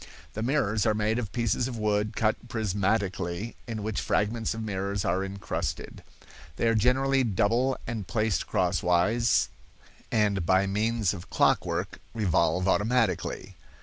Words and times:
The 0.33 0.41
mirrors 0.41 0.87
are 0.87 0.95
made 0.95 1.19
of 1.19 1.31
pieces 1.31 1.67
of 1.67 1.77
wood 1.77 2.15
cut 2.15 2.47
prismatically 2.47 3.53
in 3.67 3.83
which 3.83 4.01
fragments 4.01 4.55
of 4.55 4.63
mirrors 4.63 5.05
are 5.05 5.23
incrusted. 5.23 6.01
They 6.55 6.67
are 6.67 6.73
generally 6.73 7.23
double 7.23 7.77
and 7.85 8.07
placed 8.07 8.47
crosswise, 8.47 9.49
and 10.11 10.43
by 10.43 10.65
means 10.65 11.13
of 11.13 11.29
clockwork 11.29 11.99
revolve 12.15 12.67
automatically. 12.67 13.55